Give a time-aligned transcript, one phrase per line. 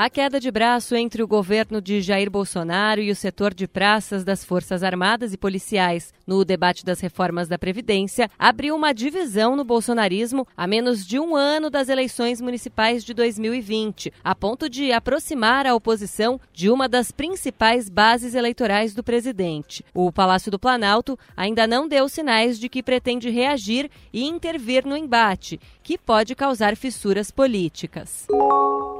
[0.00, 4.22] A queda de braço entre o governo de Jair Bolsonaro e o setor de praças
[4.22, 9.64] das Forças Armadas e Policiais no debate das reformas da Previdência abriu uma divisão no
[9.64, 15.66] bolsonarismo a menos de um ano das eleições municipais de 2020, a ponto de aproximar
[15.66, 19.84] a oposição de uma das principais bases eleitorais do presidente.
[19.92, 24.96] O Palácio do Planalto ainda não deu sinais de que pretende reagir e intervir no
[24.96, 28.28] embate, que pode causar fissuras políticas.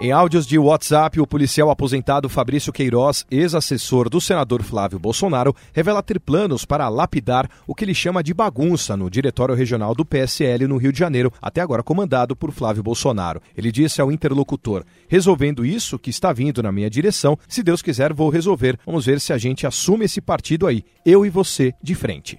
[0.01, 6.05] Em áudios de WhatsApp, o policial aposentado Fabrício Queiroz, ex-assessor do senador Flávio Bolsonaro, revela
[6.05, 10.69] ter planos para lapidar o que ele chama de bagunça no Diretório Regional do PSL
[10.69, 13.43] no Rio de Janeiro, até agora comandado por Flávio Bolsonaro.
[13.57, 18.13] Ele disse ao interlocutor: resolvendo isso que está vindo na minha direção, se Deus quiser,
[18.13, 18.79] vou resolver.
[18.87, 22.39] Vamos ver se a gente assume esse partido aí, eu e você, de frente.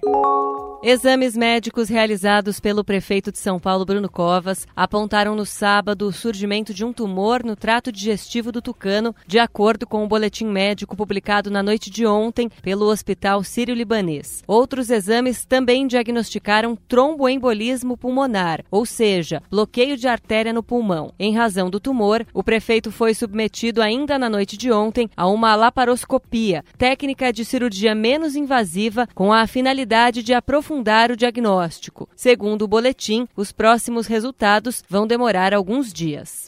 [0.82, 6.72] Exames médicos realizados pelo prefeito de São Paulo, Bruno Covas, apontaram no sábado o surgimento
[6.72, 11.50] de um tumor no trato digestivo do tucano, de acordo com o boletim médico publicado
[11.50, 14.42] na noite de ontem pelo Hospital Sírio-Libanês.
[14.46, 21.12] Outros exames também diagnosticaram tromboembolismo pulmonar, ou seja, bloqueio de artéria no pulmão.
[21.18, 25.54] Em razão do tumor, o prefeito foi submetido ainda na noite de ontem a uma
[25.54, 32.08] laparoscopia, técnica de cirurgia menos invasiva com a finalidade de aprofundar aprofundar o diagnóstico.
[32.14, 36.44] Segundo o boletim, os próximos resultados vão demorar alguns dias.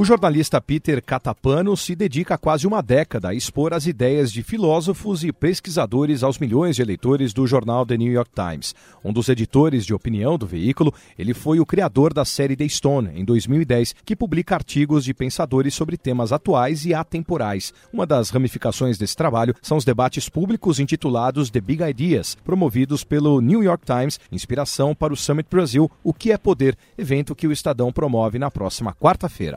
[0.00, 4.44] O jornalista Peter Catapano se dedica há quase uma década a expor as ideias de
[4.44, 8.76] filósofos e pesquisadores aos milhões de eleitores do jornal The New York Times.
[9.04, 13.10] Um dos editores de opinião do veículo, ele foi o criador da série The Stone,
[13.12, 17.74] em 2010, que publica artigos de pensadores sobre temas atuais e atemporais.
[17.92, 23.40] Uma das ramificações desse trabalho são os debates públicos intitulados The Big Ideas, promovidos pelo
[23.40, 27.52] New York Times, inspiração para o Summit Brasil, O que é Poder, evento que o
[27.52, 29.56] Estadão promove na próxima quarta-feira.